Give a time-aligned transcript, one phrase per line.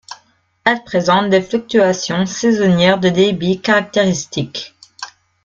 [0.63, 4.75] Elle présente des fluctuations saisonnières de débit caractéristiques.